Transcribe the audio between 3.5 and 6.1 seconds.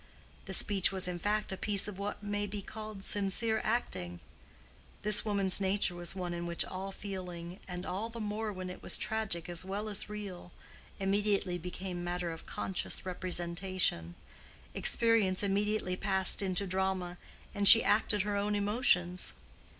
acting; this woman's nature